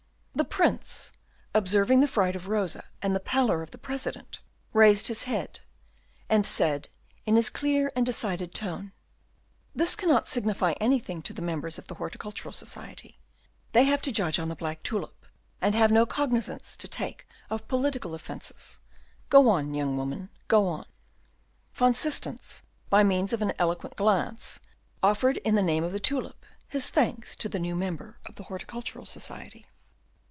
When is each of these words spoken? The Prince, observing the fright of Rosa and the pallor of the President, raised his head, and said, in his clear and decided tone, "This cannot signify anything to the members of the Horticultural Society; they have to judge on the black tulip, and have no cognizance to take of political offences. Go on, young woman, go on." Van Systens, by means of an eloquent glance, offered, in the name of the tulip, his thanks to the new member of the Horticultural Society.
The 0.33 0.45
Prince, 0.45 1.11
observing 1.53 1.99
the 1.99 2.07
fright 2.07 2.35
of 2.35 2.47
Rosa 2.47 2.85
and 3.01 3.13
the 3.15 3.19
pallor 3.19 3.61
of 3.61 3.71
the 3.71 3.77
President, 3.77 4.39
raised 4.73 5.07
his 5.07 5.23
head, 5.23 5.59
and 6.29 6.45
said, 6.45 6.87
in 7.25 7.35
his 7.35 7.49
clear 7.49 7.91
and 7.97 8.05
decided 8.05 8.53
tone, 8.55 8.93
"This 9.75 9.93
cannot 9.95 10.29
signify 10.29 10.71
anything 10.79 11.21
to 11.23 11.33
the 11.33 11.41
members 11.43 11.77
of 11.77 11.87
the 11.87 11.95
Horticultural 11.95 12.53
Society; 12.53 13.19
they 13.73 13.83
have 13.83 14.01
to 14.03 14.11
judge 14.11 14.39
on 14.39 14.47
the 14.47 14.55
black 14.55 14.81
tulip, 14.83 15.27
and 15.59 15.75
have 15.75 15.91
no 15.91 16.05
cognizance 16.05 16.75
to 16.77 16.87
take 16.87 17.27
of 17.49 17.67
political 17.67 18.15
offences. 18.15 18.79
Go 19.29 19.49
on, 19.49 19.73
young 19.75 19.95
woman, 19.97 20.29
go 20.47 20.65
on." 20.67 20.85
Van 21.75 21.93
Systens, 21.93 22.61
by 22.89 23.03
means 23.03 23.31
of 23.33 23.41
an 23.41 23.53
eloquent 23.59 23.95
glance, 23.97 24.59
offered, 25.03 25.37
in 25.37 25.55
the 25.55 25.61
name 25.61 25.83
of 25.83 25.91
the 25.91 25.99
tulip, 25.99 26.45
his 26.67 26.89
thanks 26.89 27.35
to 27.35 27.49
the 27.49 27.59
new 27.59 27.75
member 27.75 28.17
of 28.25 28.35
the 28.35 28.43
Horticultural 28.43 29.05
Society. 29.05 29.67